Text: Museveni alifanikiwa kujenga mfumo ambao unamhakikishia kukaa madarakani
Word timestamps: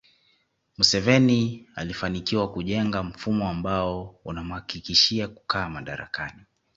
Museveni 0.77 1.67
alifanikiwa 1.75 2.51
kujenga 2.51 3.03
mfumo 3.03 3.49
ambao 3.49 4.19
unamhakikishia 4.25 5.27
kukaa 5.27 5.69
madarakani 5.69 6.45